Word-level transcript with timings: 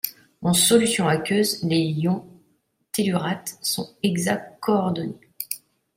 En 0.41 0.53
solution 0.53 1.07
aqueuse, 1.07 1.63
les 1.63 1.77
ions 1.77 2.25
tellurate 2.91 3.59
sont 3.61 3.87
hexacoordonnés. 4.01 5.19